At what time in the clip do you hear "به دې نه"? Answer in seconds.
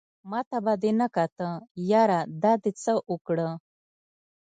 0.65-1.07